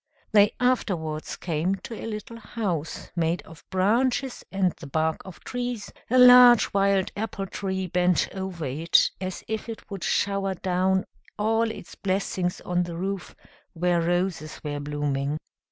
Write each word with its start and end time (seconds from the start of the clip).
They 0.31 0.55
afterwards 0.59 1.35
came 1.35 1.75
to 1.75 1.93
a 1.93 2.07
little 2.07 2.39
house, 2.39 3.11
made 3.15 3.43
of 3.43 3.63
branches 3.69 4.43
and 4.51 4.71
the 4.71 4.87
bark 4.87 5.21
of 5.25 5.43
trees; 5.43 5.93
a 6.09 6.17
large 6.17 6.73
wild 6.73 7.11
apple 7.15 7.45
tree 7.45 7.85
bent 7.85 8.27
over 8.33 8.65
it, 8.65 9.11
as 9.21 9.43
if 9.47 9.69
it 9.69 9.91
would 9.91 10.03
shower 10.03 10.55
down 10.55 11.05
all 11.37 11.69
its 11.69 11.93
blessings 11.93 12.61
on 12.61 12.81
the 12.81 12.97
roof, 12.97 13.35
where 13.73 14.01
roses 14.01 14.59
were 14.63 14.79
blooming. 14.79 15.37